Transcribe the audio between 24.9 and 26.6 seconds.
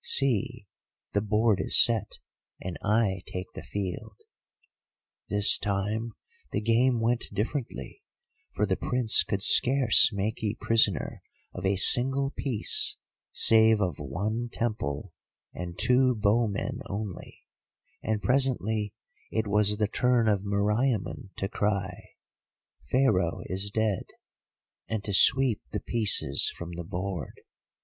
to sweep the pieces